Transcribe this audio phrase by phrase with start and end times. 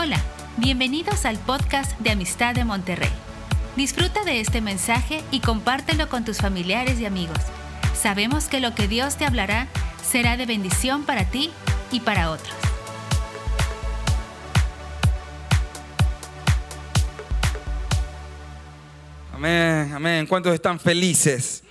[0.00, 0.22] Hola,
[0.58, 3.10] bienvenidos al podcast de Amistad de Monterrey.
[3.74, 7.38] Disfruta de este mensaje y compártelo con tus familiares y amigos.
[8.00, 9.66] Sabemos que lo que Dios te hablará
[10.00, 11.50] será de bendición para ti
[11.90, 12.54] y para otros.
[19.34, 20.26] Amén, amén.
[20.28, 21.64] ¿Cuántos están felices?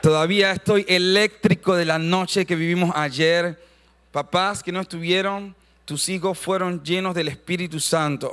[0.00, 3.62] Todavía estoy eléctrico de la noche que vivimos ayer.
[4.10, 8.32] Papás que no estuvieron, tus hijos fueron llenos del Espíritu Santo.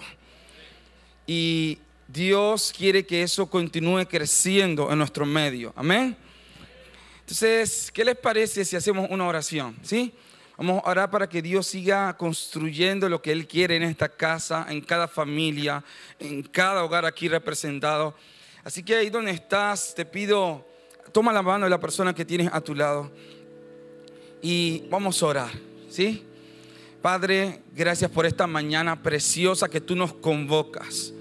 [1.27, 1.77] Y
[2.07, 5.73] Dios quiere que eso continúe creciendo en nuestro medio.
[5.75, 6.15] Amén.
[7.21, 9.77] Entonces, ¿qué les parece si hacemos una oración?
[9.81, 10.13] ¿Sí?
[10.57, 14.67] Vamos a orar para que Dios siga construyendo lo que Él quiere en esta casa,
[14.69, 15.83] en cada familia,
[16.19, 18.15] en cada hogar aquí representado.
[18.63, 20.67] Así que ahí donde estás, te pido,
[21.11, 23.11] toma la mano de la persona que tienes a tu lado
[24.41, 25.51] y vamos a orar,
[25.89, 26.23] ¿sí?
[27.01, 31.11] Padre, gracias por esta mañana preciosa que tú nos convocas.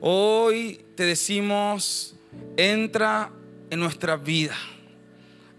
[0.00, 2.16] Hoy te decimos,
[2.56, 3.30] entra
[3.68, 4.56] en nuestra vida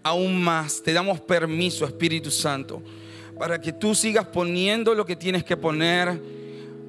[0.02, 0.82] aún más.
[0.82, 2.82] Te damos permiso, Espíritu Santo,
[3.38, 6.20] para que tú sigas poniendo lo que tienes que poner,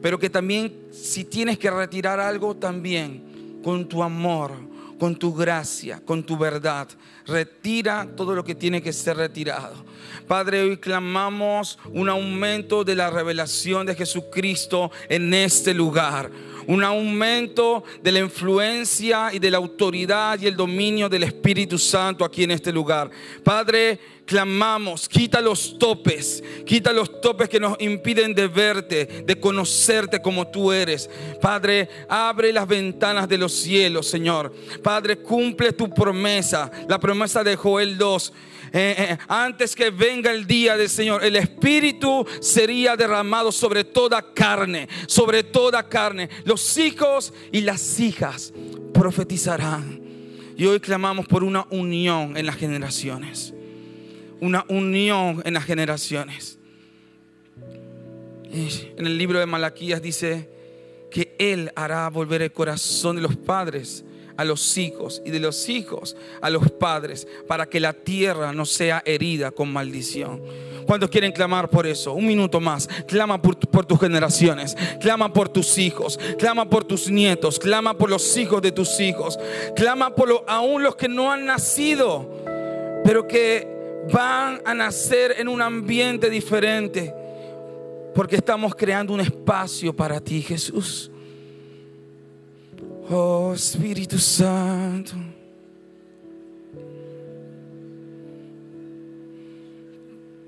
[0.02, 4.54] pero que también si tienes que retirar algo, también con tu amor,
[5.00, 6.88] con tu gracia, con tu verdad,
[7.26, 9.84] retira todo lo que tiene que ser retirado.
[10.28, 16.30] Padre, hoy clamamos un aumento de la revelación de Jesucristo en este lugar
[16.70, 22.24] un aumento de la influencia y de la autoridad y el dominio del Espíritu Santo
[22.24, 23.10] aquí en este lugar.
[23.44, 30.22] Padre, clamamos, quita los topes, quita los topes que nos impiden de verte, de conocerte
[30.22, 31.10] como tú eres.
[31.42, 34.54] Padre, abre las ventanas de los cielos, Señor.
[34.84, 38.32] Padre, cumple tu promesa, la promesa de Joel 2
[38.72, 44.34] eh, eh, antes que venga el día del Señor, el Espíritu sería derramado sobre toda
[44.34, 46.30] carne, sobre toda carne.
[46.46, 48.54] Los hijos y las hijas
[48.94, 50.02] profetizarán.
[50.58, 53.54] Y hoy clamamos por una unión en las generaciones.
[54.42, 56.60] Una unión en las generaciones.
[58.52, 60.50] En el libro de Malaquías dice
[61.12, 64.04] que Él hará volver el corazón de los padres
[64.40, 68.66] a los hijos y de los hijos a los padres para que la tierra no
[68.66, 70.42] sea herida con maldición.
[70.86, 72.14] ¿Cuántos quieren clamar por eso?
[72.14, 72.88] Un minuto más.
[73.06, 74.78] Clama por, tus generaciones.
[75.02, 76.18] Clama por tus hijos.
[76.38, 77.60] Clama por tus nietos.
[77.60, 79.38] Clama por los hijos de tus hijos.
[79.76, 82.30] Clama por aún los que no han nacido,
[83.04, 83.68] pero que
[84.14, 87.14] van a nacer en un ambiente diferente.
[88.16, 91.12] Porque estamos creando un espacio para ti, Jesús.
[93.12, 95.16] Oh Espíritu Santo.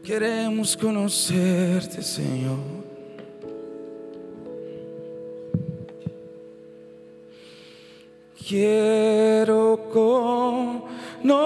[0.03, 2.59] Queremos conocerte, Señor.
[8.47, 9.89] Quiero
[11.23, 11.41] conocerte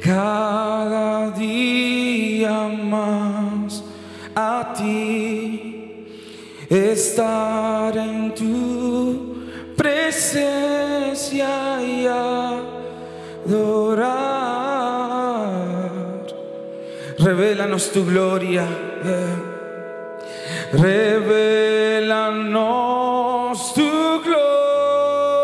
[0.00, 3.82] cada día más
[4.36, 5.69] a ti
[6.70, 9.44] estar en tu
[9.76, 11.48] presencia
[11.82, 13.50] y adorar.
[17.18, 18.64] Revelanos tu gloria.
[20.72, 21.34] Revelanos
[23.74, 25.42] tu gloria.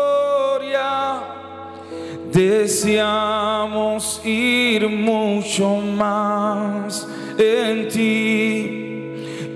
[2.31, 7.05] Deseamos ir mucho más
[7.37, 8.85] en ti.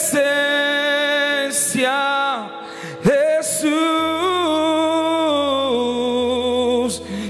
[3.04, 3.72] Jesús.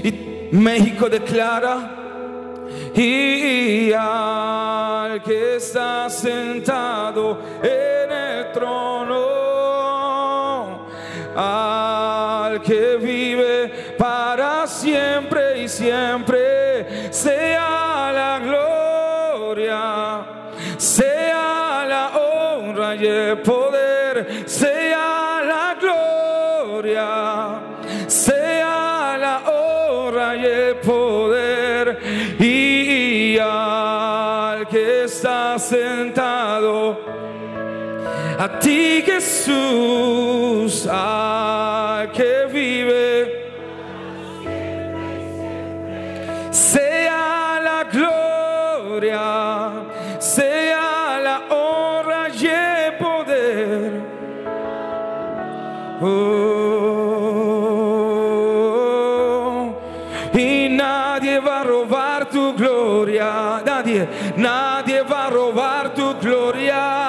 [0.02, 1.92] Y México declara,
[2.94, 7.38] y al que está sentado
[38.38, 43.44] a ti Jesús, al que vive.
[46.50, 49.70] Sea la gloria,
[50.18, 52.28] sea la honra
[55.98, 56.52] Oh,
[60.34, 63.62] y nadie va a robar gloria.
[63.64, 67.05] Nadie, nadie va a robar tu gloria.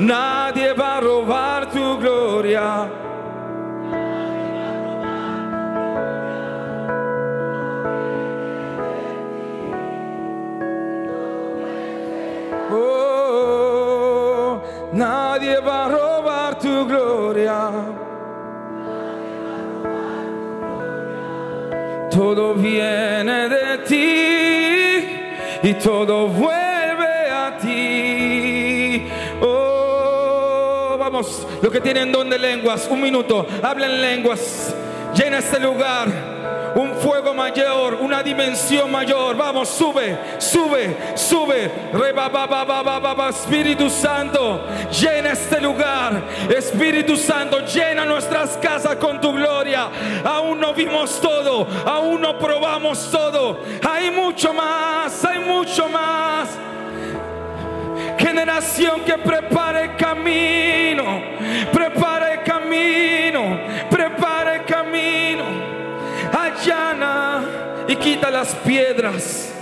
[0.00, 2.88] Nadie va a robar tu gloria.
[12.72, 14.60] Oh,
[14.92, 17.70] nadie va a robar tu gloria.
[22.10, 26.59] Todo viene de ti y todo vuelve
[31.20, 34.74] vamos, los que tienen don de lenguas, un minuto, hablen lenguas,
[35.14, 36.30] llena este lugar
[36.72, 39.36] un fuego mayor, una dimensión mayor.
[39.36, 41.68] Vamos, sube, sube, sube.
[43.28, 44.60] Espíritu Santo,
[44.92, 46.22] llena este lugar.
[46.48, 49.88] Espíritu Santo, llena nuestras casas con tu gloria.
[50.24, 53.58] Aún no vimos todo, aún no probamos todo.
[53.88, 56.69] Hay mucho más, hay mucho más
[58.20, 61.22] generación que prepare el camino,
[61.72, 63.58] prepare el camino,
[63.90, 65.44] prepare el camino
[66.32, 69.52] allana y quita las piedras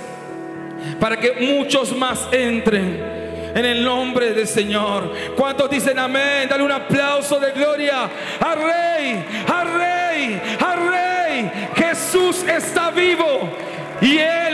[1.00, 3.18] para que muchos más entren
[3.54, 5.12] en el nombre del Señor.
[5.36, 6.48] ¿Cuántos dicen amén?
[6.48, 8.08] Dale un aplauso de gloria
[8.40, 11.50] al Rey, al Rey, al Rey.
[11.74, 13.50] Jesús está vivo
[14.00, 14.47] y Él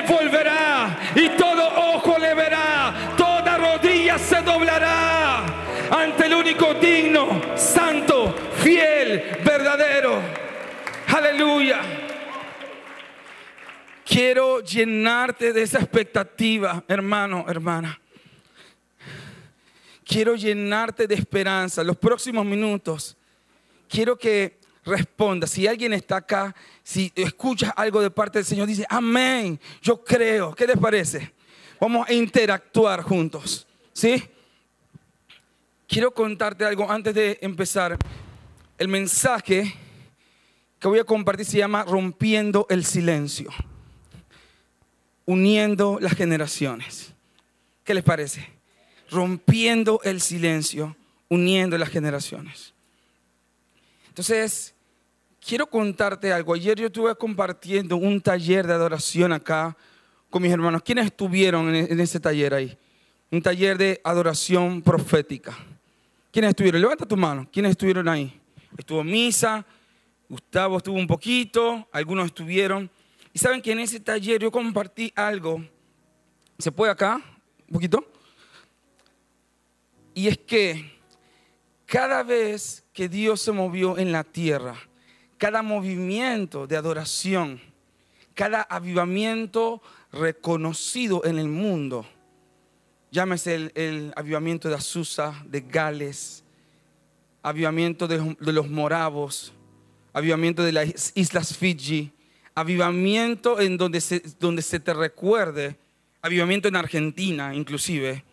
[14.15, 18.01] Quiero llenarte de esa expectativa, hermano, hermana.
[20.05, 21.83] Quiero llenarte de esperanza.
[21.83, 23.17] Los próximos minutos,
[23.89, 25.51] quiero que respondas.
[25.51, 30.55] Si alguien está acá, si escuchas algo de parte del Señor, dice, amén, yo creo.
[30.55, 31.33] ¿Qué les parece?
[31.81, 33.67] Vamos a interactuar juntos.
[33.93, 34.23] ¿Sí?
[35.89, 37.99] Quiero contarte algo antes de empezar.
[38.79, 39.75] El mensaje
[40.79, 43.51] que voy a compartir se llama Rompiendo el Silencio
[45.27, 47.13] uniendo las generaciones.
[47.85, 48.49] ¿Qué les parece?
[49.11, 50.97] Rompiendo el silencio,
[51.29, 52.73] uniendo las generaciones.
[54.09, 54.75] Entonces,
[55.45, 56.55] quiero contarte algo.
[56.55, 59.77] Ayer yo estuve compartiendo un taller de adoración acá
[60.31, 60.83] con mis hermanos.
[60.83, 62.77] ¿Quiénes estuvieron en ese taller ahí?
[63.31, 65.57] Un taller de adoración profética.
[66.31, 66.81] ¿Quiénes estuvieron?
[66.81, 67.49] Levanta tu mano.
[67.53, 68.41] ¿Quiénes estuvieron ahí?
[68.77, 69.65] Estuvo Misa,
[70.29, 72.91] Gustavo estuvo un poquito, algunos estuvieron.
[73.35, 75.63] Y saben que en ese taller yo compartí algo.
[76.57, 77.21] ¿Se puede acá?
[77.67, 78.07] ¿Un poquito?
[80.15, 80.93] Y es que
[81.85, 84.77] cada vez que Dios se movió en la tierra,
[85.37, 87.61] cada movimiento de adoración,
[88.35, 89.83] cada avivamiento
[90.13, 92.07] reconocido en el mundo,
[93.11, 96.45] llámese el, avivamiento de Azusa, de Gales,
[97.43, 99.53] avivamiento de, de los moravos,
[100.13, 102.14] avivamiento de las islas Fiji,
[102.55, 105.77] avivamiento en donde se, donde se te recuerde,
[106.23, 108.25] avivamiento en Argentina inclusive,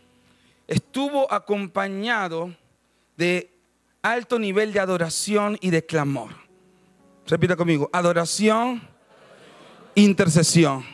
[0.68, 2.56] estuvo acompañado
[3.18, 3.52] de
[4.02, 6.32] alto nivel de adoración y de clamor.
[7.28, 8.82] Repita conmigo, adoración,
[9.96, 10.86] intercesión.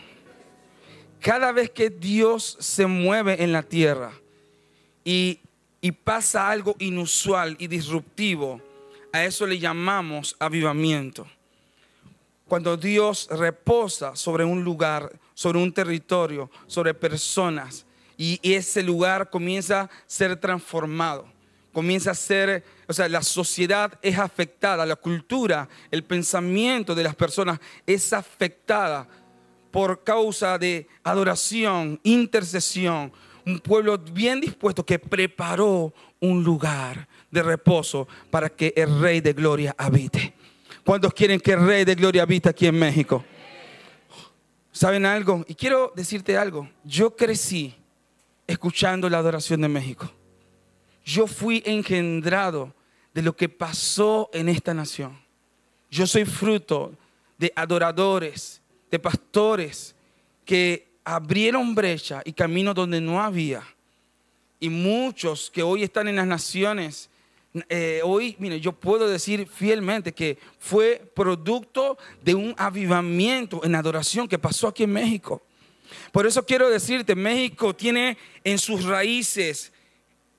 [1.20, 4.12] Cada vez que Dios se mueve en la tierra
[5.04, 5.40] y,
[5.82, 8.62] y pasa algo inusual y disruptivo,
[9.12, 11.28] a eso le llamamos avivamiento
[12.48, 17.86] cuando Dios reposa sobre un lugar, sobre un territorio, sobre personas,
[18.18, 21.26] y ese lugar comienza a ser transformado,
[21.72, 27.16] comienza a ser, o sea, la sociedad es afectada, la cultura, el pensamiento de las
[27.16, 29.08] personas es afectada
[29.70, 33.12] por causa de adoración, intercesión,
[33.46, 39.34] un pueblo bien dispuesto que preparó un lugar de reposo para que el Rey de
[39.34, 40.34] Gloria habite.
[40.88, 43.22] ¿Cuántos quieren que el Rey de Gloria habita aquí en México?
[44.72, 45.44] ¿Saben algo?
[45.46, 46.70] Y quiero decirte algo.
[46.86, 47.76] Yo crecí
[48.48, 50.10] escuchando la adoración de México.
[51.04, 52.74] Yo fui engendrado
[53.14, 55.20] de lo que pasó en esta nación.
[55.92, 56.94] Yo soy fruto
[57.38, 59.94] de adoradores, de pastores
[60.46, 63.62] que abrieron brecha y camino donde no había.
[64.58, 67.10] Y muchos que hoy están en las naciones
[67.70, 74.28] eh, hoy, mire, yo puedo decir fielmente que fue producto de un avivamiento en adoración
[74.28, 75.42] que pasó aquí en México.
[76.12, 79.72] Por eso quiero decirte, México tiene en sus raíces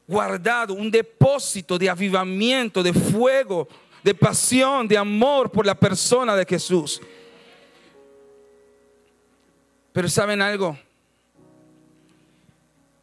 [0.06, 3.68] guardado un depósito de avivamiento, de fuego,
[4.02, 7.00] de pasión, de amor por la persona de Jesús.
[9.92, 10.78] Pero ¿saben algo?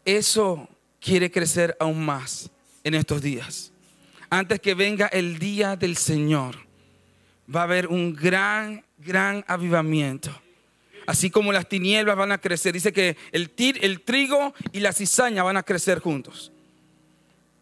[0.04, 0.68] Eso
[1.00, 2.50] quiere crecer aún más
[2.84, 3.72] en estos días.
[4.30, 6.56] Antes que venga el día del Señor,
[7.54, 10.32] va a haber un gran, gran avivamiento.
[11.06, 12.74] Así como las tinieblas van a crecer.
[12.74, 13.52] Dice que el,
[13.82, 16.52] el trigo y la cizaña van a crecer juntos.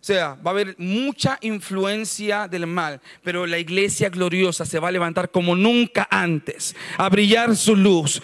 [0.03, 4.89] O sea, va a haber mucha influencia del mal, pero la iglesia gloriosa se va
[4.89, 8.22] a levantar como nunca antes, a brillar su luz.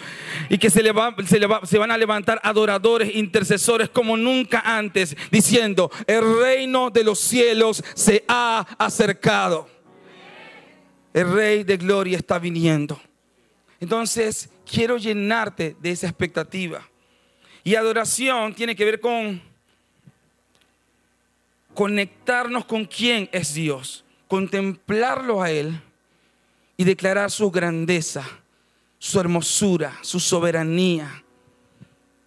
[0.50, 0.82] Y que se,
[1.62, 7.82] se van a levantar adoradores, intercesores como nunca antes, diciendo, el reino de los cielos
[7.94, 9.66] se ha acercado.
[11.14, 13.00] El rey de gloria está viniendo.
[13.80, 16.86] Entonces, quiero llenarte de esa expectativa.
[17.64, 19.48] Y adoración tiene que ver con
[21.80, 25.80] conectarnos con quién es Dios, contemplarlo a Él
[26.76, 28.22] y declarar su grandeza,
[28.98, 31.24] su hermosura, su soberanía.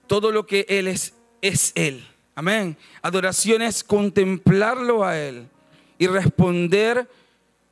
[0.07, 2.03] Todo lo que Él es, es Él.
[2.33, 2.75] Amén.
[3.03, 5.47] Adoración es contemplarlo a Él
[5.99, 7.07] y responder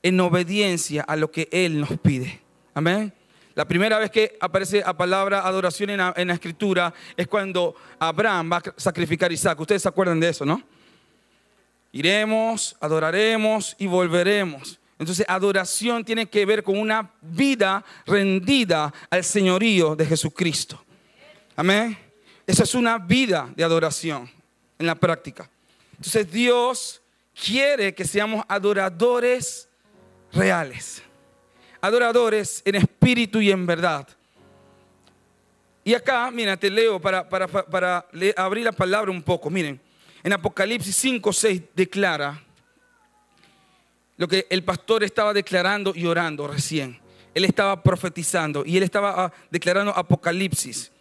[0.03, 2.41] en obediencia a lo que Él nos pide.
[2.75, 3.11] Amén.
[3.55, 7.73] La primera vez que aparece la palabra adoración en la, en la, escritura es cuando
[7.97, 9.59] Abraham va a sacrificar a Isaac.
[9.59, 10.61] Ustedes se acuerdan de eso, ¿no?
[11.91, 14.79] Iremos, adoraremos y volveremos.
[14.97, 20.83] Entonces, adoración tiene que ver con una vida rendida al señorío de Jesucristo.
[21.55, 21.97] Amén.
[22.45, 24.29] Esa es una vida de adoración
[24.77, 25.49] en la práctica.
[25.93, 27.01] Entonces, Dios
[27.33, 29.67] quiere que seamos adoradores
[30.31, 31.01] reales.
[31.81, 34.07] Adoradores en espíritu y en verdad.
[35.83, 38.05] Y acá, mira, te leo para, para, para
[38.37, 39.49] abrir la palabra un poco.
[39.49, 39.81] Miren,
[40.23, 42.41] en Apocalipsis 5, 6 declara
[44.17, 46.99] lo que el pastor estaba declarando y orando recién.
[47.33, 50.91] Él estaba profetizando y él estaba ah, declarando Apocalipsis.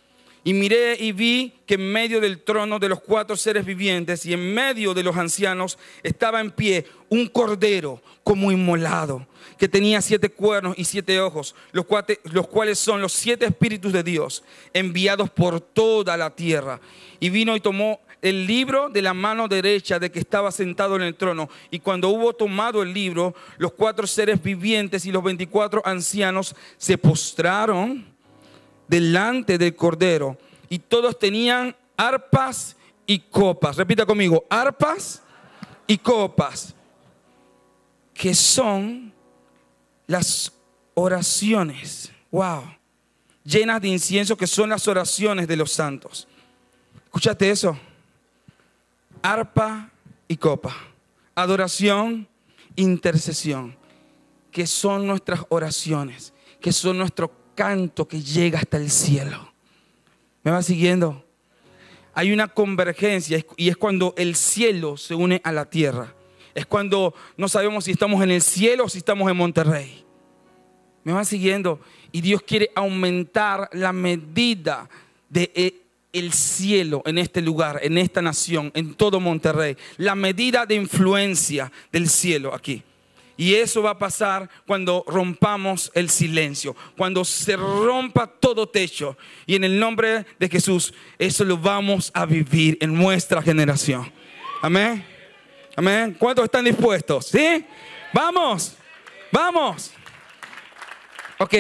[0.42, 4.32] Y miré y vi que en medio del trono de los cuatro seres vivientes y
[4.32, 9.26] en medio de los ancianos estaba en pie un cordero como inmolado,
[9.58, 11.84] que tenía siete cuernos y siete ojos, los
[12.24, 16.80] los cuales son los siete espíritus de Dios, enviados por toda la tierra.
[17.18, 21.02] Y vino y tomó el libro de la mano derecha de que estaba sentado en
[21.02, 21.48] el trono.
[21.70, 26.98] Y cuando hubo tomado el libro, los cuatro seres vivientes y los veinticuatro ancianos se
[26.98, 28.06] postraron
[28.88, 30.36] delante del Cordero.
[30.68, 33.76] Y todos tenían arpas y copas.
[33.76, 35.22] Repita conmigo, arpas
[35.86, 36.74] y copas.
[38.12, 39.12] Que son
[40.06, 40.52] las
[40.94, 42.12] oraciones.
[42.30, 42.64] Wow.
[43.44, 46.28] Llenas de incienso que son las oraciones de los santos.
[47.06, 47.78] Escúchate eso
[49.22, 49.90] arpa
[50.28, 50.74] y copa.
[51.34, 52.28] Adoración,
[52.76, 53.76] intercesión,
[54.50, 59.52] que son nuestras oraciones, que son nuestro canto que llega hasta el cielo.
[60.42, 61.24] ¿Me va siguiendo?
[62.14, 66.14] Hay una convergencia y es cuando el cielo se une a la tierra.
[66.54, 70.04] Es cuando no sabemos si estamos en el cielo o si estamos en Monterrey.
[71.04, 71.80] ¿Me van siguiendo?
[72.12, 74.88] Y Dios quiere aumentar la medida
[75.28, 75.79] de eh,
[76.12, 79.76] el cielo en este lugar, en esta nación, en todo Monterrey.
[79.96, 82.82] La medida de influencia del cielo aquí.
[83.36, 89.16] Y eso va a pasar cuando rompamos el silencio, cuando se rompa todo techo.
[89.46, 94.12] Y en el nombre de Jesús, eso lo vamos a vivir en nuestra generación.
[94.60, 95.02] Amén.
[95.74, 96.14] Amén.
[96.18, 97.28] ¿Cuántos están dispuestos?
[97.28, 97.64] ¿Sí?
[98.12, 98.76] Vamos.
[99.32, 99.92] Vamos.
[101.38, 101.54] Ok.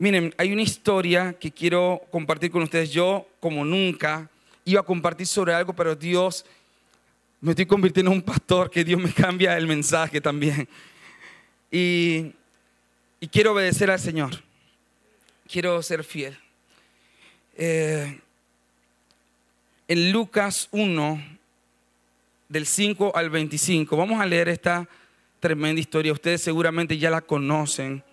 [0.00, 2.90] Miren, hay una historia que quiero compartir con ustedes.
[2.92, 4.30] Yo, como nunca,
[4.64, 6.44] iba a compartir sobre algo, pero Dios,
[7.40, 10.68] me estoy convirtiendo en un pastor, que Dios me cambia el mensaje también.
[11.70, 12.32] Y,
[13.32, 14.40] quiero obedecer al Señor.
[15.50, 16.38] Quiero ser fiel.
[17.56, 18.20] Eh,
[19.88, 21.38] en Lucas 1,
[22.48, 24.88] del 5 al 25, vamos a leer esta
[25.40, 26.12] tremenda historia.
[26.12, 28.04] Ustedes seguramente ya la conocen.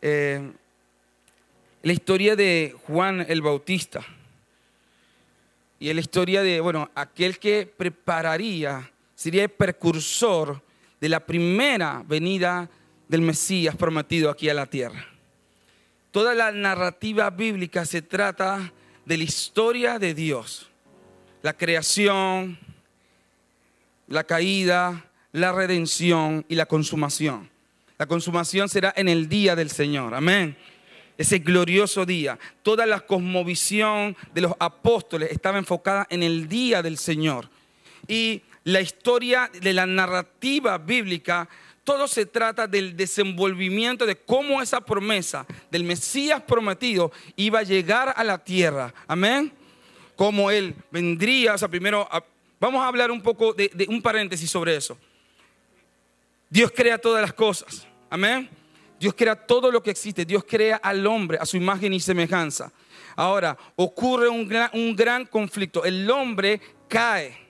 [0.00, 0.52] Eh,
[1.82, 4.04] la historia de Juan el Bautista
[5.80, 10.60] y la historia de, bueno, aquel que prepararía, sería el precursor
[11.00, 12.68] de la primera venida
[13.08, 15.06] del Mesías prometido aquí a la tierra.
[16.10, 18.72] Toda la narrativa bíblica se trata
[19.04, 20.68] de la historia de Dios,
[21.42, 22.58] la creación,
[24.08, 27.48] la caída, la redención y la consumación.
[27.98, 30.14] La consumación será en el día del Señor.
[30.14, 30.56] Amén.
[31.16, 32.38] Ese glorioso día.
[32.62, 37.50] Toda la cosmovisión de los apóstoles estaba enfocada en el día del Señor.
[38.06, 41.48] Y la historia de la narrativa bíblica,
[41.82, 48.14] todo se trata del desenvolvimiento de cómo esa promesa del Mesías prometido iba a llegar
[48.16, 48.94] a la tierra.
[49.08, 49.52] Amén.
[50.14, 51.54] Cómo Él vendría.
[51.54, 52.08] O sea, primero
[52.60, 54.96] vamos a hablar un poco de, de un paréntesis sobre eso.
[56.48, 57.86] Dios crea todas las cosas.
[58.10, 58.48] Amén.
[58.98, 60.24] Dios crea todo lo que existe.
[60.24, 62.72] Dios crea al hombre a su imagen y semejanza.
[63.16, 65.84] Ahora, ocurre un gran, un gran conflicto.
[65.84, 67.48] El hombre cae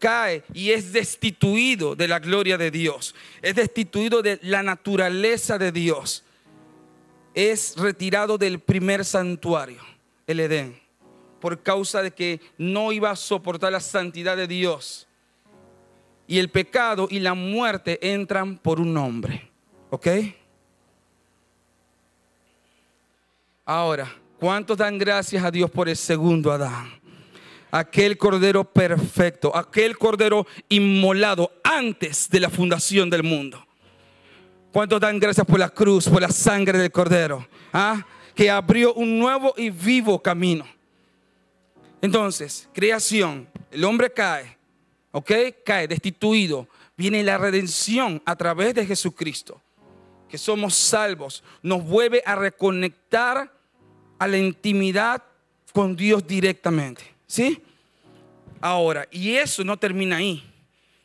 [0.00, 5.70] cae y es destituido de la gloria de Dios, es destituido de la naturaleza de
[5.70, 6.24] Dios,
[7.34, 9.80] es retirado del primer santuario,
[10.26, 10.80] el Edén,
[11.40, 15.06] por causa de que no iba a soportar la santidad de Dios.
[16.30, 19.50] Y el pecado y la muerte entran por un hombre,
[19.90, 20.06] ¿ok?
[23.64, 27.00] Ahora, ¿cuántos dan gracias a Dios por el segundo Adán?
[27.72, 33.66] aquel cordero perfecto, aquel cordero inmolado antes de la fundación del mundo.
[34.70, 37.44] ¿Cuántos dan gracias por la cruz, por la sangre del cordero?
[37.72, 38.06] ¿Ah?
[38.36, 40.64] Que abrió un nuevo y vivo camino.
[42.00, 44.59] Entonces, creación, el hombre cae,
[45.12, 45.32] ¿ok?
[45.64, 46.68] Cae, destituido.
[46.96, 49.60] Viene la redención a través de Jesucristo,
[50.28, 51.42] que somos salvos.
[51.62, 53.52] Nos vuelve a reconectar
[54.18, 55.22] a la intimidad
[55.72, 57.02] con Dios directamente.
[57.26, 57.62] ¿Sí?
[58.60, 60.44] Ahora, y eso no termina ahí.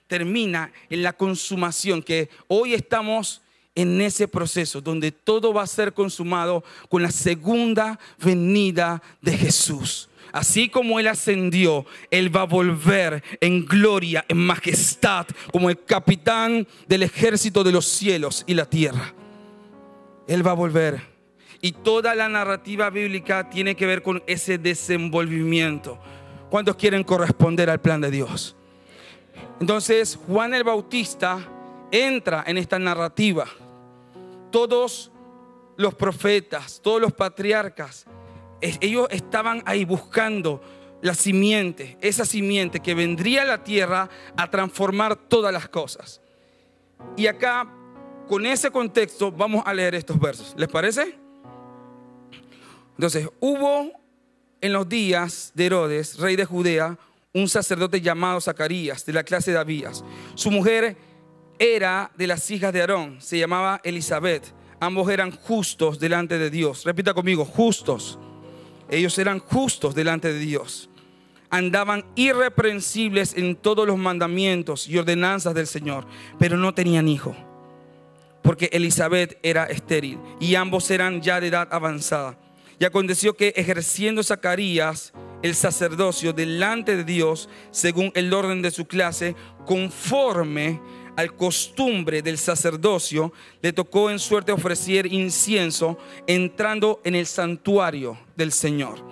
[0.07, 3.41] Termina en la consumación, que hoy estamos
[3.75, 10.09] en ese proceso donde todo va a ser consumado con la segunda venida de Jesús.
[10.35, 16.67] Así como Él ascendió, Él va a volver en gloria, en majestad, como el capitán
[16.89, 19.13] del ejército de los cielos y la tierra.
[20.27, 20.99] Él va a volver.
[21.61, 25.97] Y toda la narrativa bíblica tiene que ver con ese desenvolvimiento.
[26.49, 28.57] ¿Cuántos quieren corresponder al plan de Dios?
[29.61, 31.39] Entonces Juan el Bautista
[31.91, 33.45] entra en esta narrativa.
[34.51, 35.13] Todos
[35.77, 38.05] los profetas, todos los patriarcas,
[38.81, 40.61] ellos estaban ahí buscando
[41.01, 46.21] la simiente, esa simiente que vendría a la tierra a transformar todas las cosas.
[47.15, 47.71] Y acá,
[48.27, 50.55] con ese contexto, vamos a leer estos versos.
[50.57, 51.15] ¿Les parece?
[52.97, 53.91] Entonces, hubo
[54.61, 56.97] en los días de Herodes, rey de Judea,
[57.33, 60.03] un sacerdote llamado Zacarías, de la clase de Abías.
[60.35, 60.97] Su mujer
[61.59, 64.53] era de las hijas de Aarón, se llamaba Elizabeth.
[64.79, 66.83] Ambos eran justos delante de Dios.
[66.83, 68.17] Repita conmigo, justos.
[68.89, 70.89] Ellos eran justos delante de Dios.
[71.49, 76.05] Andaban irreprensibles en todos los mandamientos y ordenanzas del Señor,
[76.39, 77.35] pero no tenían hijo,
[78.41, 82.37] porque Elizabeth era estéril y ambos eran ya de edad avanzada.
[82.77, 88.85] Y aconteció que ejerciendo Zacarías el sacerdocio delante de Dios, según el orden de su
[88.85, 90.81] clase, conforme
[91.15, 95.97] al costumbre del sacerdocio, le tocó en suerte ofrecer incienso
[96.27, 99.03] entrando en el santuario del Señor.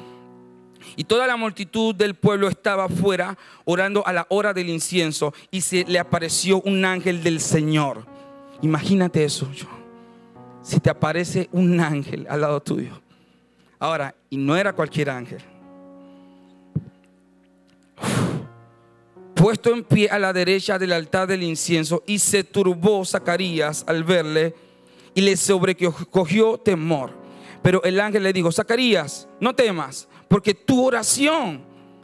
[0.95, 5.61] Y toda la multitud del pueblo estaba afuera orando a la hora del incienso y
[5.61, 8.05] se le apareció un ángel del Señor.
[8.61, 9.49] Imagínate eso,
[10.61, 13.01] si te aparece un ángel al lado tuyo.
[13.79, 15.41] Ahora, y no era cualquier ángel.
[19.43, 24.05] Puesto en pie a la derecha del altar del incienso, y se turbó Zacarías al
[24.05, 24.55] verle,
[25.13, 27.11] y le sobrecogió temor.
[27.61, 31.61] Pero el ángel le dijo, Zacarías, no temas, porque tu oración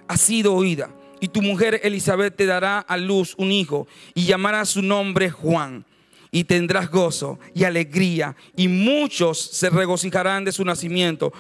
[0.10, 0.90] ha sido oída,
[1.22, 5.86] y tu mujer Elizabeth te dará a luz un hijo, y llamará su nombre Juan
[6.32, 11.34] y tendrás gozo y alegría y muchos se regocijarán de su nacimiento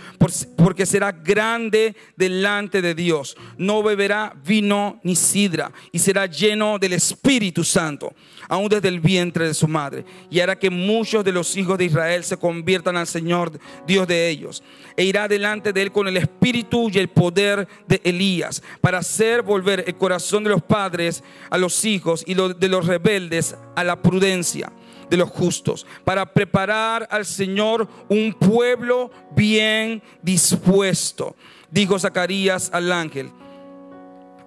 [0.57, 3.37] porque será grande delante de Dios.
[3.57, 8.13] No beberá vino ni sidra y será lleno del Espíritu Santo,
[8.47, 10.05] aún desde el vientre de su madre.
[10.29, 14.29] Y hará que muchos de los hijos de Israel se conviertan al Señor Dios de
[14.29, 14.63] ellos.
[14.97, 19.43] E irá delante de él con el espíritu y el poder de Elías para hacer
[19.43, 24.01] volver el corazón de los padres a los hijos y de los rebeldes a la
[24.01, 24.71] prudencia
[25.09, 31.35] de los justos, para preparar al Señor un pueblo bien dispuesto.
[31.71, 33.31] Dijo Zacarías al ángel.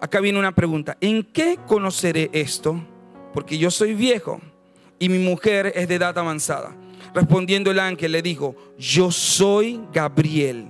[0.01, 0.97] Acá viene una pregunta.
[1.01, 2.83] ¿En qué conoceré esto?
[3.33, 4.41] Porque yo soy viejo
[4.99, 6.75] y mi mujer es de edad avanzada.
[7.15, 10.69] Respondiendo el ángel le dijo, yo soy Gabriel,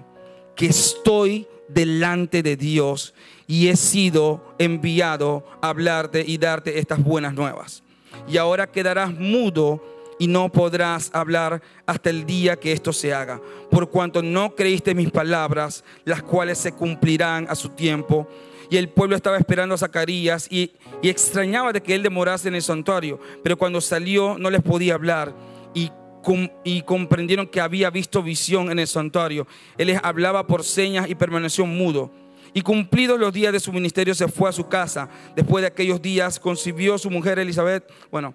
[0.56, 3.14] que estoy delante de Dios
[3.46, 7.82] y he sido enviado a hablarte y darte estas buenas nuevas
[8.28, 9.82] y ahora quedarás mudo
[10.18, 14.94] y no podrás hablar hasta el día que esto se haga, por cuanto no creíste
[14.94, 18.28] mis palabras, las cuales se cumplirán a su tiempo.
[18.70, 20.72] y el pueblo estaba esperando a Zacarías y,
[21.02, 23.18] y extrañaba de que él demorase en el santuario.
[23.42, 25.34] Pero cuando salió no les podía hablar
[25.74, 25.90] y,
[26.22, 29.46] com- y comprendieron que había visto visión en el santuario.
[29.76, 32.10] Él les hablaba por señas y permaneció mudo.
[32.54, 35.08] Y cumplidos los días de su ministerio se fue a su casa.
[35.34, 37.90] Después de aquellos días concibió su mujer Elizabeth.
[38.10, 38.34] Bueno,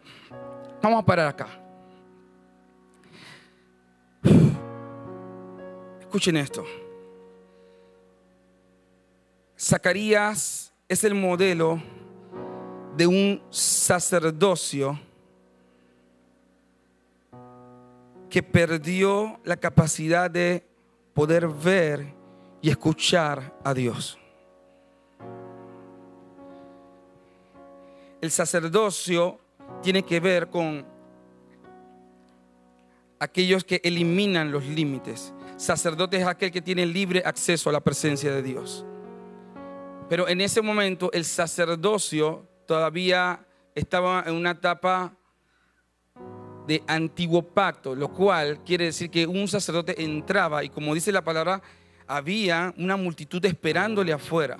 [0.82, 1.48] vamos a parar acá.
[6.00, 6.66] Escuchen esto.
[9.60, 11.82] Zacarías es el modelo
[12.96, 15.00] de un sacerdocio
[18.30, 20.66] que perdió la capacidad de
[21.14, 22.17] poder ver
[22.62, 24.18] y escuchar a Dios.
[28.22, 29.40] El sacerdocio
[29.82, 30.86] tiene que ver con
[33.20, 35.34] aquellos que eliminan los límites.
[35.56, 38.86] Sacerdote es aquel que tiene libre acceso a la presencia de Dios.
[40.10, 45.14] Pero en ese momento el sacerdocio todavía estaba en una etapa
[46.66, 51.24] de antiguo pacto, lo cual quiere decir que un sacerdote entraba y como dice la
[51.24, 51.62] palabra,
[52.08, 54.58] había una multitud esperándole afuera.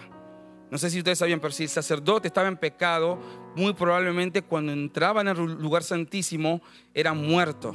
[0.70, 3.18] No sé si ustedes sabían, pero si el sacerdote estaba en pecado,
[3.56, 6.62] muy probablemente cuando entraba en el lugar santísimo
[6.94, 7.74] era muerto.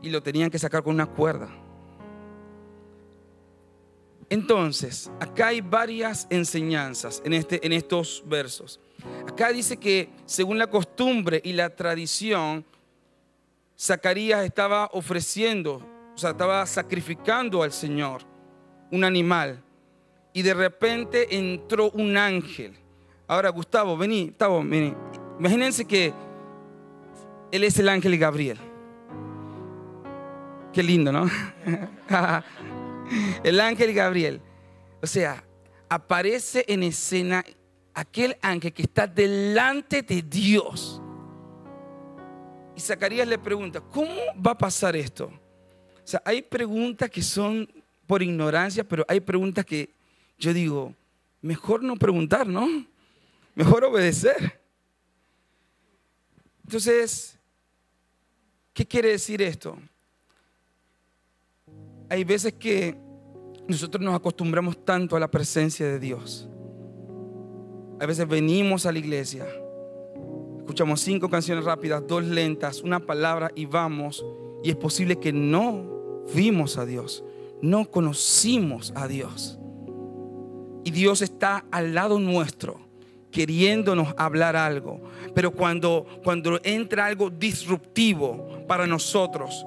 [0.00, 1.48] Y lo tenían que sacar con una cuerda.
[4.28, 8.80] Entonces, acá hay varias enseñanzas en, este, en estos versos.
[9.28, 12.64] Acá dice que según la costumbre y la tradición,
[13.78, 15.80] Zacarías estaba ofreciendo,
[16.16, 18.22] o sea, estaba sacrificando al Señor
[18.90, 19.62] un animal.
[20.32, 22.74] Y de repente entró un ángel.
[23.28, 24.94] Ahora, Gustavo, vení, Gustavo, vení.
[25.38, 26.14] Imagínense que
[27.52, 28.56] él es el ángel Gabriel.
[30.72, 31.28] Qué lindo, ¿no?
[33.44, 34.40] el ángel Gabriel.
[35.02, 35.44] O sea,
[35.86, 37.44] aparece en escena
[37.92, 41.02] aquel ángel que está delante de Dios.
[42.74, 45.30] Y Zacarías le pregunta, ¿cómo va a pasar esto?
[46.06, 47.68] O sea, hay preguntas que son
[48.06, 49.90] por ignorancia, pero hay preguntas que
[50.38, 50.94] yo digo,
[51.42, 52.68] mejor no preguntar, ¿no?
[53.56, 54.60] Mejor obedecer.
[56.62, 57.36] Entonces,
[58.72, 59.76] ¿qué quiere decir esto?
[62.08, 62.96] Hay veces que
[63.66, 66.48] nosotros nos acostumbramos tanto a la presencia de Dios.
[67.98, 69.44] A veces venimos a la iglesia,
[70.58, 74.24] escuchamos cinco canciones rápidas, dos lentas, una palabra y vamos.
[74.62, 75.95] Y es posible que no
[76.34, 77.24] vimos a Dios,
[77.62, 79.58] no conocimos a Dios.
[80.84, 82.78] Y Dios está al lado nuestro,
[83.32, 85.00] queriéndonos hablar algo.
[85.34, 89.66] Pero cuando, cuando entra algo disruptivo para nosotros,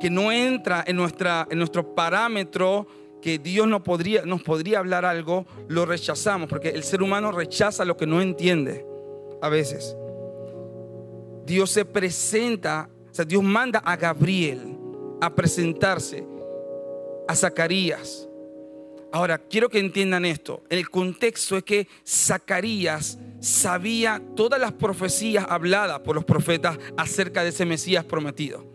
[0.00, 2.86] que no entra en, nuestra, en nuestro parámetro,
[3.20, 7.84] que Dios no podría, nos podría hablar algo, lo rechazamos, porque el ser humano rechaza
[7.84, 8.86] lo que no entiende
[9.40, 9.96] a veces.
[11.46, 14.73] Dios se presenta, o sea, Dios manda a Gabriel
[15.24, 16.26] a presentarse
[17.26, 18.28] a Zacarías.
[19.12, 20.64] Ahora, quiero que entiendan esto.
[20.68, 27.50] El contexto es que Zacarías sabía todas las profecías habladas por los profetas acerca de
[27.50, 28.66] ese Mesías prometido.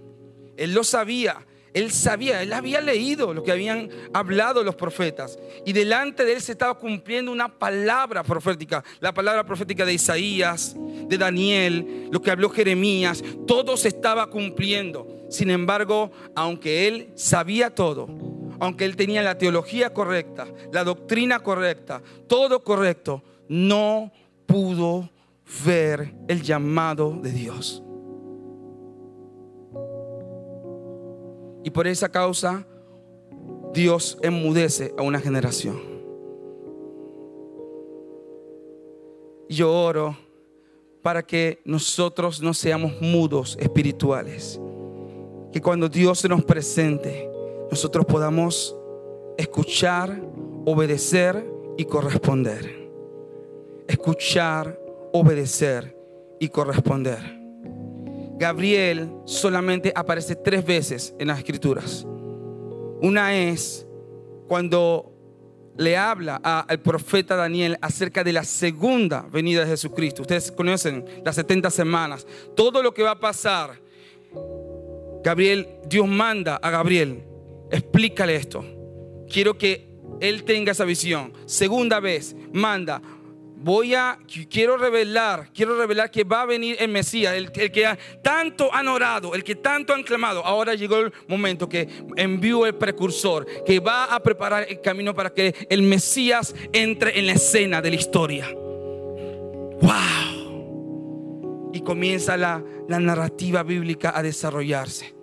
[0.56, 1.46] Él lo sabía.
[1.74, 5.38] Él sabía, él había leído lo que habían hablado los profetas.
[5.66, 8.84] Y delante de él se estaba cumpliendo una palabra profética.
[9.02, 13.24] La palabra profética de Isaías, de Daniel, lo que habló Jeremías.
[13.46, 15.19] Todo se estaba cumpliendo.
[15.30, 18.08] Sin embargo, aunque él sabía todo,
[18.60, 24.12] aunque él tenía la teología correcta, la doctrina correcta, todo correcto, no
[24.46, 25.10] pudo
[25.66, 27.84] ver el llamado de Dios.
[31.64, 32.66] Y por esa causa
[33.74, 35.80] Dios enmudece a una generación.
[39.48, 40.18] Yo oro
[41.02, 44.60] para que nosotros no seamos mudos espirituales.
[45.52, 47.30] Que cuando Dios se nos presente,
[47.72, 48.76] nosotros podamos
[49.38, 50.22] escuchar,
[50.66, 51.46] obedecer
[51.78, 52.90] y corresponder.
[53.88, 54.80] Escuchar,
[55.14, 55.96] obedecer
[56.40, 57.40] y corresponder.
[58.38, 62.06] Gabriel solamente aparece tres veces en las escrituras.
[63.02, 63.86] Una es
[64.48, 65.14] cuando
[65.78, 70.24] le habla al profeta Daniel acerca de la segunda venida de Jesucristo.
[70.24, 72.28] Ustedes conocen las 70 semanas.
[72.56, 73.80] Todo lo que va a pasar.
[75.24, 77.24] Gabriel, Dios manda a Gabriel,
[77.72, 78.66] explícale esto.
[79.30, 79.88] Quiero que
[80.20, 81.34] él tenga esa visión.
[81.46, 83.02] Segunda vez, manda,
[83.62, 84.18] voy a,
[84.50, 89.36] quiero revelar, quiero revelar que va a venir el Mesías, el, que tanto han orado,
[89.36, 90.46] el que tanto han clamado.
[90.46, 95.34] Ahora llegó el momento que envió el precursor, que va a preparar el camino para
[95.34, 98.50] que el Mesías entre en la escena de la historia.
[99.82, 100.39] ¡Wow!
[101.74, 105.16] Y comienza la, la narrativa bíblica a desarrollarse.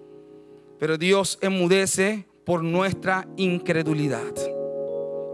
[0.79, 4.33] Pero Dios enmudece por nuestra incredulidad.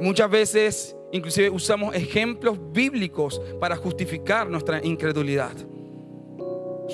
[0.01, 5.53] Muchas veces Inclusive usamos ejemplos bíblicos para justificar nuestra incredulidad.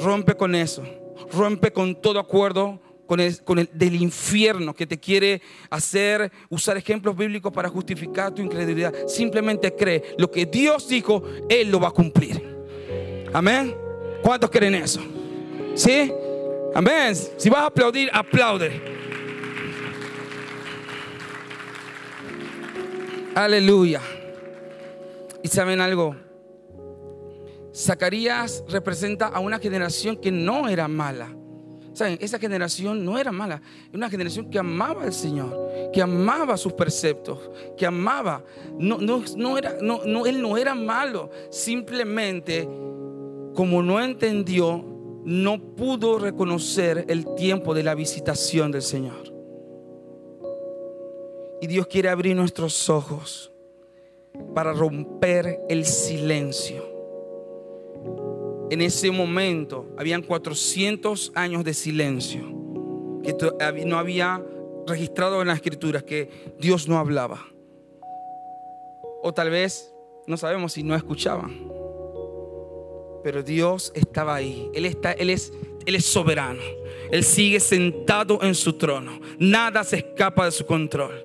[0.03, 0.83] Rompe con eso.
[1.33, 6.77] Rompe con todo acuerdo con el, con el, del infierno que te quiere hacer usar
[6.77, 8.93] ejemplos bíblicos para justificar tu incredulidad.
[9.07, 12.59] Simplemente cree lo que Dios dijo, Él lo va a cumplir.
[13.33, 13.88] Amén.
[14.29, 15.01] ¿Cuántos creen eso?
[15.75, 16.13] ¿Sí?
[16.75, 17.15] Amén.
[17.15, 18.79] Si vas a aplaudir, aplaude.
[23.35, 24.03] Aleluya.
[25.43, 26.15] ¿Y saben algo?
[27.75, 31.35] Zacarías representa a una generación que no era mala.
[31.95, 32.19] ¿Saben?
[32.21, 33.63] Esa generación no era mala.
[33.89, 38.45] Era una generación que amaba al Señor, que amaba sus preceptos, que amaba.
[38.79, 41.31] No, no, no era, no, no, él no era malo.
[41.51, 42.69] Simplemente,
[43.59, 44.85] como no entendió,
[45.25, 49.35] no pudo reconocer el tiempo de la visitación del Señor.
[51.61, 53.51] Y Dios quiere abrir nuestros ojos
[54.55, 56.85] para romper el silencio.
[58.71, 62.43] En ese momento habían 400 años de silencio
[63.25, 63.35] que
[63.85, 64.41] no había
[64.87, 67.45] registrado en las escrituras que Dios no hablaba.
[69.25, 69.93] O tal vez
[70.29, 71.78] no sabemos si no escuchaban.
[73.23, 74.71] Pero Dios estaba ahí.
[74.75, 75.53] Él está él es
[75.89, 76.61] él es soberano.
[77.11, 79.21] Él sigue sentado en su trono.
[79.39, 81.25] Nada se escapa de su control.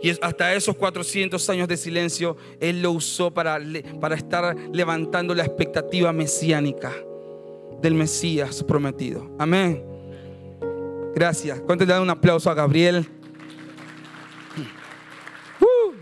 [0.00, 3.60] Y hasta esos 400 años de silencio, Él lo usó para,
[4.00, 6.94] para estar levantando la expectativa mesiánica
[7.82, 9.30] del Mesías prometido.
[9.38, 9.84] Amén.
[11.14, 11.60] Gracias.
[11.60, 13.06] ¿Cuánto le dan un aplauso a Gabriel?
[15.60, 15.92] Uh.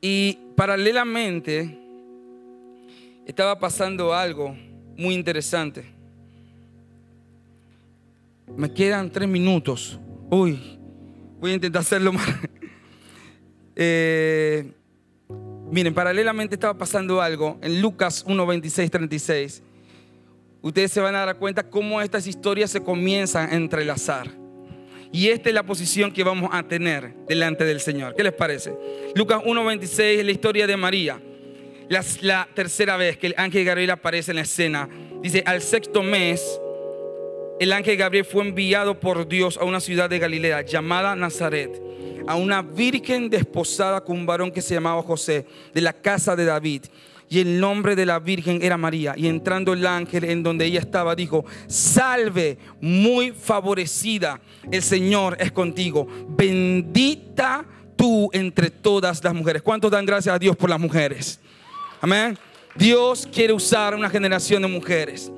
[0.00, 1.85] Y paralelamente
[3.26, 4.56] estaba pasando algo
[4.96, 5.84] muy interesante.
[8.56, 9.98] Me quedan tres minutos.
[10.30, 10.76] Uy,
[11.38, 12.26] Voy a intentar hacerlo más.
[13.78, 14.72] Eh,
[15.70, 19.62] miren, paralelamente estaba pasando algo en Lucas 1, 26, 36.
[20.62, 24.30] Ustedes se van a dar cuenta cómo estas historias se comienzan a entrelazar.
[25.12, 28.14] Y esta es la posición que vamos a tener delante del Señor.
[28.14, 28.74] ¿Qué les parece?
[29.14, 31.20] Lucas 1.26 es la historia de María.
[31.88, 34.88] La, tercera vez que el ángel Gabriel aparece en la escena.
[35.22, 36.60] Dice, al sexto mes
[37.58, 41.80] el ángel Gabriel fue enviado por Dios a una ciudad de Galilea llamada Nazaret,
[42.26, 46.44] a una virgen desposada con un varón que se llamaba José, de la casa de
[46.44, 46.84] David.
[47.28, 49.14] Y el nombre de la virgen era María.
[49.16, 55.50] Y entrando el ángel en donde ella estaba, dijo, salve, muy favorecida, el Señor es
[55.50, 56.06] contigo.
[56.28, 57.64] Bendita
[57.96, 59.62] tú entre todas las mujeres.
[59.62, 61.40] ¿Cuántos dan gracias a Dios por las mujeres?
[62.00, 62.38] Amén.
[62.74, 65.30] Dios quiere usar una generación de mujeres.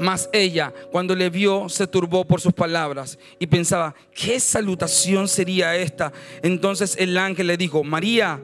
[0.00, 5.76] Mas ella, cuando le vio, se turbó por sus palabras y pensaba, ¿qué salutación sería
[5.76, 6.12] esta?
[6.42, 8.40] Entonces el ángel le dijo, María,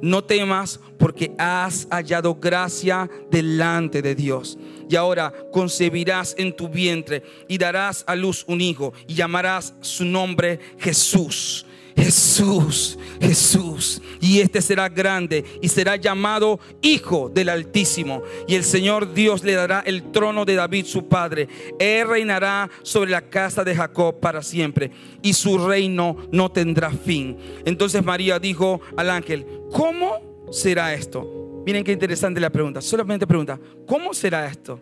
[0.00, 4.58] no temas porque has hallado gracia delante de Dios.
[4.88, 10.04] Y ahora concebirás en tu vientre y darás a luz un hijo y llamarás su
[10.04, 14.02] nombre Jesús Jesús, Jesús.
[14.20, 18.22] Y este será grande y será llamado Hijo del Altísimo.
[18.46, 21.48] Y el Señor Dios le dará el trono de David su padre.
[21.78, 24.90] Él reinará sobre la casa de Jacob para siempre.
[25.22, 27.36] Y su reino no tendrá fin.
[27.64, 31.62] Entonces María dijo al ángel, ¿cómo será esto?
[31.64, 32.80] Miren qué interesante la pregunta.
[32.80, 34.80] Solamente pregunta, ¿cómo será esto?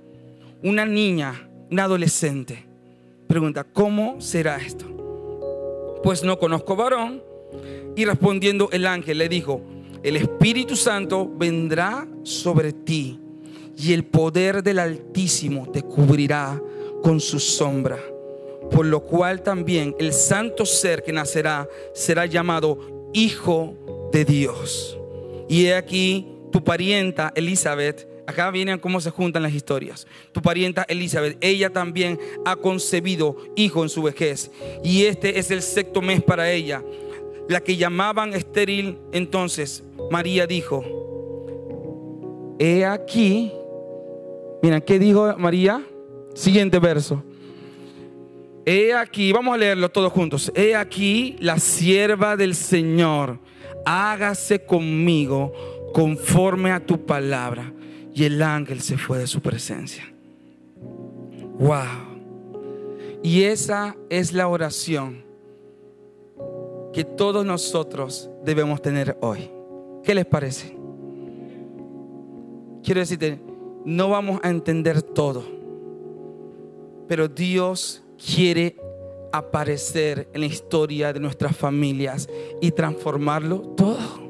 [0.62, 2.66] Una niña, una adolescente,
[3.27, 4.89] pregunta, ¿cómo será esto?
[6.03, 7.23] Pues no conozco varón.
[7.97, 9.61] Y respondiendo el ángel le dijo,
[10.03, 13.19] el Espíritu Santo vendrá sobre ti
[13.77, 16.61] y el poder del Altísimo te cubrirá
[17.03, 17.99] con su sombra.
[18.71, 23.75] Por lo cual también el santo ser que nacerá será llamado Hijo
[24.13, 24.99] de Dios.
[25.49, 30.07] Y he aquí tu parienta Elizabeth Acá vienen cómo se juntan las historias.
[30.33, 34.51] Tu parienta Elizabeth, ella también ha concebido hijo en su vejez.
[34.83, 36.83] Y este es el sexto mes para ella.
[37.49, 40.85] La que llamaban estéril entonces, María dijo,
[42.59, 43.53] he aquí,
[44.62, 45.85] mira, ¿qué dijo María?
[46.35, 47.23] Siguiente verso.
[48.64, 50.53] He aquí, vamos a leerlo todos juntos.
[50.55, 53.38] He aquí la sierva del Señor
[53.85, 55.53] hágase conmigo
[55.93, 57.73] conforme a tu palabra.
[58.20, 60.04] Y el ángel se fue de su presencia.
[61.59, 62.20] Wow.
[63.22, 65.24] Y esa es la oración
[66.92, 69.50] que todos nosotros debemos tener hoy.
[70.04, 70.76] ¿Qué les parece?
[72.85, 73.40] Quiero decirte,
[73.87, 75.42] no vamos a entender todo,
[77.09, 78.76] pero Dios quiere
[79.33, 82.28] aparecer en la historia de nuestras familias
[82.61, 84.30] y transformarlo todo.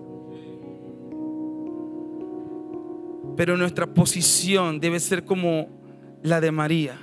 [3.41, 5.71] Pero nuestra posición debe ser como
[6.23, 6.99] la de María.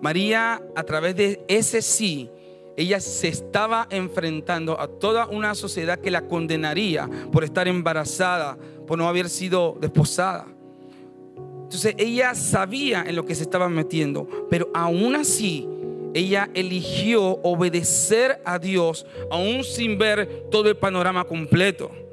[0.00, 2.30] María, a través de ese sí,
[2.74, 8.96] ella se estaba enfrentando a toda una sociedad que la condenaría por estar embarazada, por
[8.96, 10.46] no haber sido desposada.
[11.64, 15.68] Entonces ella sabía en lo que se estaba metiendo, pero aún así
[16.14, 22.05] ella eligió obedecer a Dios, aún sin ver todo el panorama completo.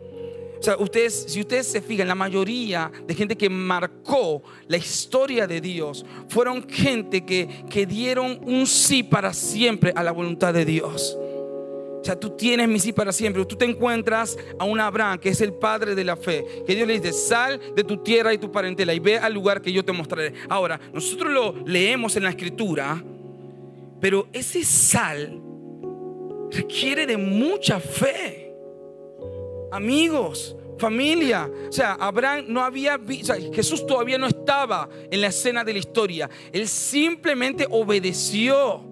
[0.64, 5.46] O sea, ustedes, si ustedes se fijan, la mayoría de gente que marcó la historia
[5.46, 10.64] de Dios fueron gente que, que dieron un sí para siempre a la voluntad de
[10.64, 11.18] Dios.
[11.20, 13.44] O sea, tú tienes mi sí para siempre.
[13.44, 16.88] Tú te encuentras a un Abraham, que es el padre de la fe, que Dios
[16.88, 19.84] le dice, sal de tu tierra y tu parentela y ve al lugar que yo
[19.84, 20.32] te mostraré.
[20.48, 23.04] Ahora, nosotros lo leemos en la escritura,
[24.00, 25.42] pero ese sal
[26.52, 28.43] requiere de mucha fe
[29.74, 31.50] amigos, familia.
[31.70, 35.80] O sea, Abraham no había visto, Jesús todavía no estaba en la escena de la
[35.80, 36.30] historia.
[36.52, 38.92] Él simplemente obedeció.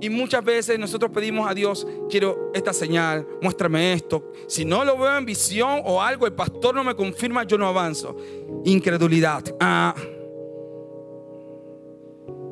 [0.00, 4.32] Y muchas veces nosotros pedimos a Dios, quiero esta señal, muéstrame esto.
[4.46, 7.66] Si no lo veo en visión o algo, el pastor no me confirma, yo no
[7.66, 8.16] avanzo.
[8.64, 9.42] Incredulidad.
[9.58, 9.96] Ah.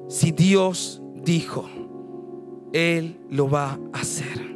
[0.08, 1.68] Si Dios dijo,
[2.72, 4.55] Él lo va a hacer.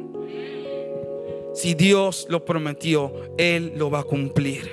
[1.53, 4.69] Si Dios lo prometió, Él lo va a cumplir.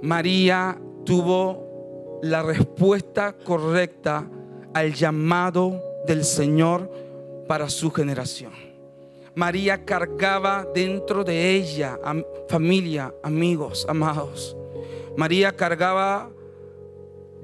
[0.00, 4.28] María tuvo la respuesta correcta
[4.74, 6.90] al llamado del Señor
[7.46, 8.52] para su generación.
[9.34, 11.98] María cargaba dentro de ella
[12.48, 14.56] familia, amigos, amados.
[15.16, 16.30] María cargaba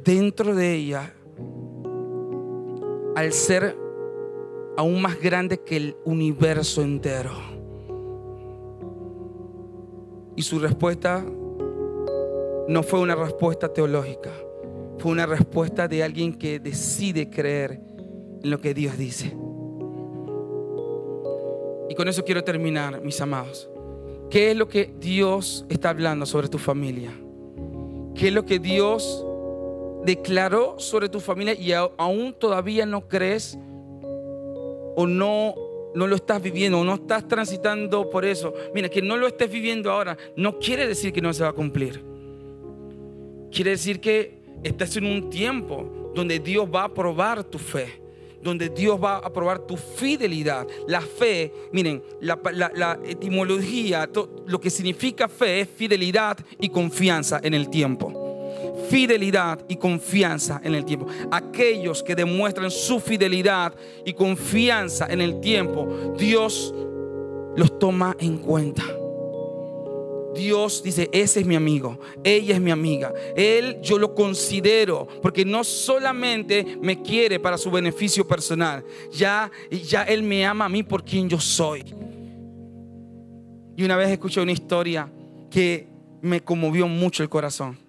[0.03, 1.15] dentro de ella
[3.17, 3.77] al ser
[4.79, 7.33] aún más grande que el universo entero.
[10.37, 11.25] Y su respuesta
[12.69, 14.31] no fue una respuesta teológica,
[14.99, 17.81] fue una respuesta de alguien que decide creer
[18.41, 19.37] en lo que Dios dice.
[21.89, 23.69] Y con eso quiero terminar, mis amados.
[24.31, 27.11] ¿Qué es lo que Dios está hablando sobre tu familia?
[28.15, 29.27] ¿Qué es lo que Dios
[30.05, 33.59] declaró sobre tu familia y aún todavía no crees
[35.01, 35.55] o no,
[35.95, 39.49] no lo estás viviendo o no estás transitando por eso, mira, que no lo estés
[39.49, 42.03] viviendo ahora, no quiere decir que no se va a cumplir.
[43.53, 48.03] Quiere decir que estás en un tiempo donde Dios va a probar tu fe
[48.41, 50.65] donde Dios va a probar tu fidelidad.
[50.87, 54.09] La fe, miren, la, la, etimología,
[54.47, 58.28] lo que significa fe es fidelidad y confianza en el tiempo
[58.89, 61.07] fidelidad y confianza en el tiempo.
[61.31, 63.75] Aquellos que demuestran su fidelidad
[64.05, 66.75] y confianza en el tiempo, Dios
[67.57, 68.85] los toma en cuenta.
[70.35, 75.45] Dios dice, ese es mi amigo, ella es mi amiga, él yo lo considero, porque
[75.45, 80.85] no solamente me quiere para su beneficio personal, ya, ya él me ama a mí
[80.85, 81.83] por quien yo soy.
[83.77, 85.11] Y una vez escuché una historia
[85.51, 85.89] que
[86.21, 87.88] me conmovió mucho el corazón.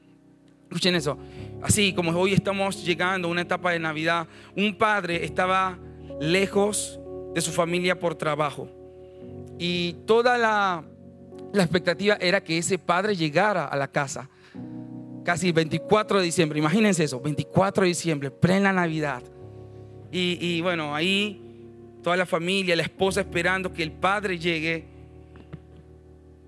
[0.69, 1.17] Escuchen eso.
[1.63, 5.79] Así como hoy estamos llegando a una etapa de Navidad, un padre estaba
[6.21, 6.99] lejos
[7.33, 8.69] de su familia por trabajo.
[9.57, 10.83] Y toda la,
[11.55, 14.29] expectativa era que ese padre llegara a la casa.
[15.25, 19.23] Casi 24 de diciembre, imagínense eso, 24 de diciembre, plena Navidad.
[20.11, 21.41] Y, y bueno, ahí
[22.03, 24.85] toda la familia, la esposa esperando que el padre llegue.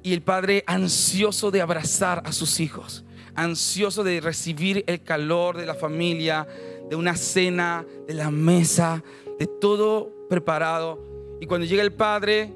[0.03, 3.03] Y el padre ansioso de abrazar a sus hijos
[3.35, 6.47] ansioso de recibir el calor de la familia,
[6.89, 9.03] de una cena, de la mesa,
[9.39, 11.37] de todo preparado.
[11.39, 12.53] Y cuando llega el padre,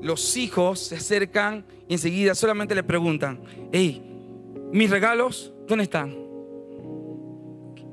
[0.00, 3.42] los hijos se acercan y enseguida solamente le preguntan,
[3.72, 4.02] hey,
[4.72, 6.14] mis regalos, ¿dónde están?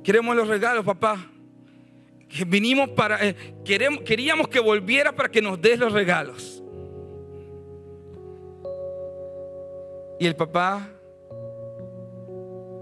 [0.04, 1.32] Queremos los regalos, papá.
[2.48, 6.62] Vinimos para, eh, queremos, queríamos que volviera para que nos des los regalos.
[10.20, 10.95] Y el papá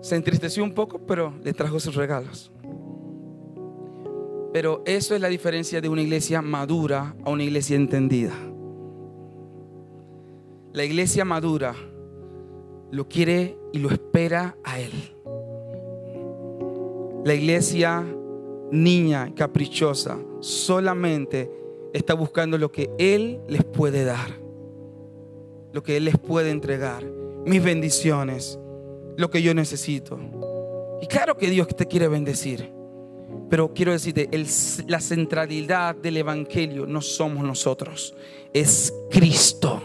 [0.04, 2.51] se entristeció un poco, pero le trajo sus regalos.
[4.51, 8.34] Pero eso es la diferencia de una iglesia madura a una iglesia entendida.
[10.74, 11.74] La iglesia madura
[12.91, 14.91] lo quiere y lo espera a Él.
[17.24, 18.04] La iglesia
[18.72, 21.49] niña, caprichosa, solamente
[21.93, 24.38] está buscando lo que Él les puede dar,
[25.72, 27.06] lo que Él les puede entregar,
[27.45, 28.60] mis bendiciones,
[29.18, 30.20] lo que yo necesito.
[31.01, 32.72] Y claro que Dios te quiere bendecir,
[33.49, 34.30] pero quiero decirte,
[34.88, 38.16] la centralidad del Evangelio no somos nosotros,
[38.53, 39.82] es Cristo.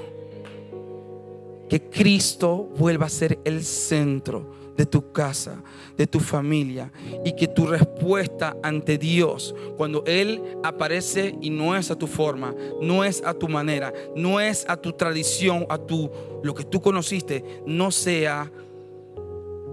[1.69, 5.61] Que Cristo vuelva a ser el centro de tu casa,
[5.97, 6.93] de tu familia
[7.25, 12.55] y que tu respuesta ante Dios, cuando Él aparece y no es a tu forma,
[12.81, 16.09] no es a tu manera, no es a tu tradición, a tu
[16.45, 18.51] lo que tú conociste, no sea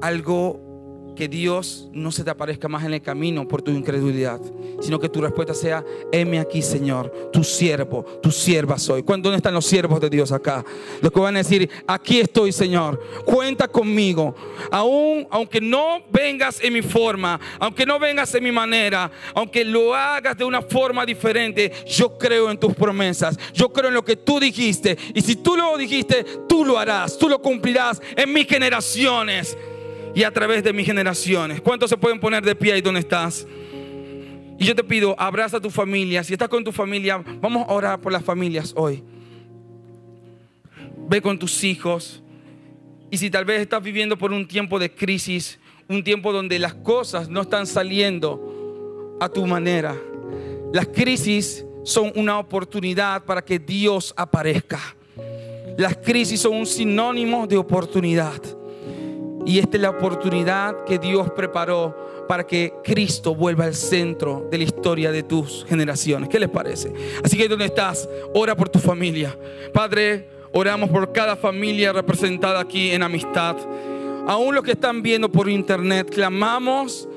[0.01, 0.65] algo
[1.15, 4.39] que Dios no se te aparezca más en el camino por tu incredulidad,
[4.81, 9.01] sino que tu respuesta sea, heme aquí, Señor, tu siervo, tu sierva soy.
[9.01, 10.63] ¿Dónde están los siervos de Dios acá?
[11.01, 14.35] Los que van a decir, aquí estoy, Señor, cuenta conmigo.
[14.69, 19.95] Aún, aunque no vengas en mi forma, aunque no vengas en mi manera, aunque lo
[19.95, 24.17] hagas de una forma diferente, yo creo en tus promesas, yo creo en lo que
[24.17, 24.97] tú dijiste.
[25.13, 29.57] Y si tú lo dijiste, tú lo harás, tú lo cumplirás en mis generaciones
[30.15, 31.59] y a través de mis generaciones.
[31.59, 33.45] ¿Cuántos se pueden poner de pie ahí donde estás?
[34.57, 36.23] Y yo te pido, abraza a tu familia.
[36.23, 39.03] Si estás con tu familia, vamos a orar por las familias hoy.
[41.09, 42.23] Ve con tus hijos.
[43.11, 45.59] Y si tal vez estás viviendo por un tiempo de crisis,
[45.89, 49.95] un tiempo donde las cosas no están saliendo a tu manera,
[50.73, 54.79] las crisis son una oportunidad para que Dios aparezca.
[55.77, 58.41] Las crisis son un sinónimo de oportunidad.
[59.45, 64.57] Y esta es la oportunidad que Dios preparó para que Cristo vuelva al centro de
[64.57, 66.29] la historia de tus generaciones.
[66.29, 66.91] ¿Qué les parece?
[67.23, 69.37] Así que donde estás, ora por tu familia.
[69.71, 73.55] Padre, oramos por cada familia representada aquí en amistad.
[74.27, 77.07] Aún los que están viendo por internet, clamamos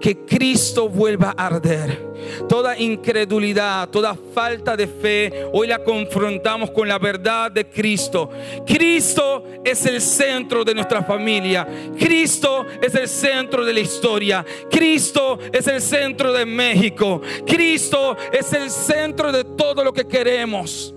[0.00, 2.16] que Cristo vuelva a arder.
[2.48, 8.30] Toda incredulidad, toda falta de fe, hoy la confrontamos con la verdad de Cristo.
[8.66, 11.66] Cristo es el centro de nuestra familia.
[11.98, 14.44] Cristo es el centro de la historia.
[14.70, 17.20] Cristo es el centro de México.
[17.46, 20.92] Cristo es el centro de todo lo que queremos.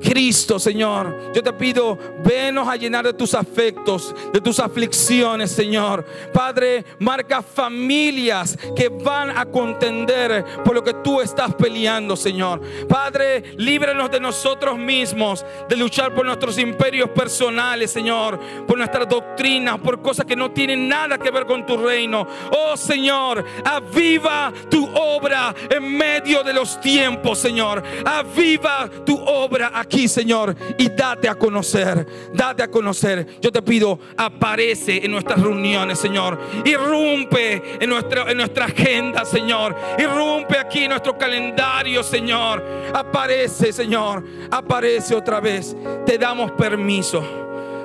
[0.00, 1.32] Cristo, Señor.
[1.34, 6.04] Yo te pido, venos a llenar de tus afectos, de tus aflicciones, Señor.
[6.32, 12.60] Padre, marca familias que van a contender por lo que tú estás peleando, Señor.
[12.88, 19.78] Padre, líbranos de nosotros mismos, de luchar por nuestros imperios personales, Señor, por nuestras doctrinas,
[19.80, 22.26] por cosas que no tienen nada que ver con tu reino.
[22.50, 27.82] Oh, Señor, aviva tu obra en medio de los tiempos, Señor.
[28.04, 33.26] Aviva tu obra aquí aquí, Señor, y date a conocer, date a conocer.
[33.40, 36.38] Yo te pido, aparece en nuestras reuniones, Señor.
[36.64, 39.74] Irrumpe en nuestra, en nuestra agenda, Señor.
[39.98, 42.62] Irrumpe aquí en nuestro calendario, Señor.
[42.94, 44.24] Aparece, Señor.
[44.48, 45.76] Aparece otra vez.
[46.06, 47.24] Te damos permiso.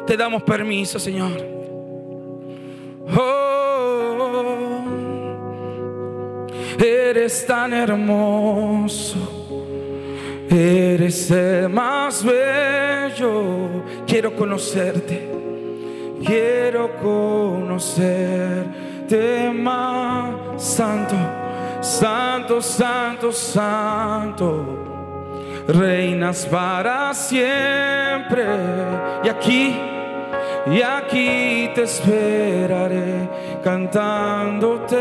[0.05, 1.31] Te damos permiso, Señor.
[3.17, 4.85] Oh,
[6.77, 9.34] eres tan hermoso.
[10.57, 13.83] Eres el más bello.
[14.07, 15.29] Quiero conocerte.
[16.25, 18.71] Quiero conocerte
[19.53, 20.63] más.
[20.63, 21.15] Santo,
[21.81, 24.65] santo, santo, santo.
[25.67, 28.45] Reinas para siempre.
[29.25, 29.75] Y aquí,
[30.67, 33.29] y aquí te esperaré
[33.61, 34.95] cantándote.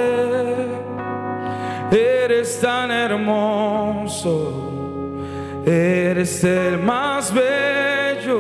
[1.93, 4.64] Eres tan hermoso
[5.67, 8.39] Eres el más bello.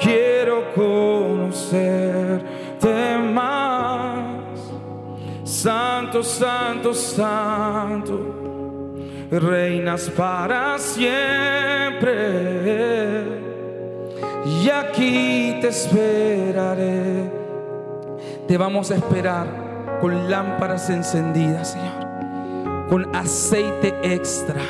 [0.00, 2.48] Quiero conocerte
[3.32, 4.58] más.
[5.44, 8.36] Santo, santo, santo.
[9.30, 12.00] Reinas para siempre.
[14.46, 17.30] Y aquí te esperaré.
[18.48, 21.99] Te vamos a esperar con lámparas encendidas, Señor
[22.90, 24.60] con aceite extra.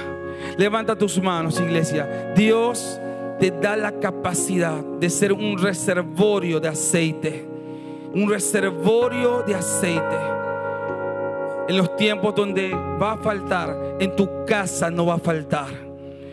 [0.59, 2.33] Levanta tus manos, iglesia.
[2.37, 3.01] Dios
[3.41, 7.49] te da la capacidad de ser un reservorio de aceite.
[8.15, 10.19] Un reservorio de aceite.
[11.69, 15.69] En los tiempos donde va a faltar, en tu casa no va a faltar.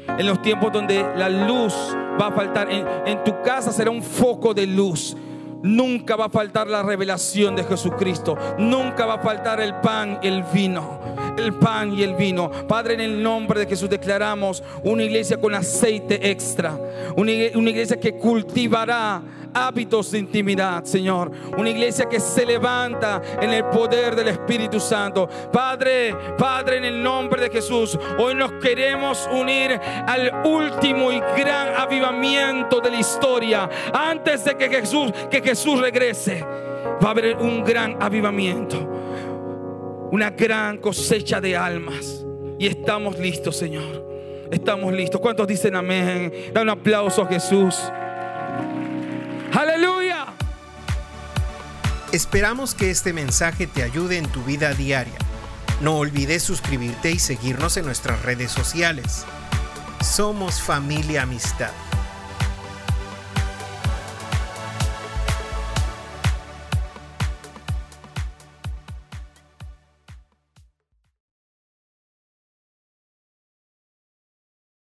[0.07, 1.73] En los tiempos donde la luz
[2.19, 5.15] va a faltar, en, en tu casa será un foco de luz.
[5.63, 8.37] Nunca va a faltar la revelación de Jesucristo.
[8.57, 10.99] Nunca va a faltar el pan, el vino
[11.37, 12.49] el pan y el vino.
[12.67, 16.77] Padre, en el nombre de Jesús declaramos una iglesia con aceite extra,
[17.15, 19.21] una iglesia que cultivará
[19.53, 21.31] hábitos de intimidad, Señor.
[21.57, 25.27] Una iglesia que se levanta en el poder del Espíritu Santo.
[25.51, 31.75] Padre, Padre, en el nombre de Jesús, hoy nos queremos unir al último y gran
[31.75, 33.69] avivamiento de la historia.
[33.93, 36.43] Antes de que Jesús, que Jesús regrese,
[37.03, 38.96] va a haber un gran avivamiento.
[40.11, 42.25] Una gran cosecha de almas.
[42.59, 44.07] Y estamos listos, Señor.
[44.51, 45.19] Estamos listos.
[45.19, 46.31] ¿Cuántos dicen amén?
[46.53, 47.75] Da un aplauso a Jesús.
[49.53, 50.27] Aleluya.
[52.13, 55.17] Esperamos que este mensaje te ayude en tu vida diaria.
[55.81, 59.25] No olvides suscribirte y seguirnos en nuestras redes sociales.
[60.01, 61.71] Somos familia amistad.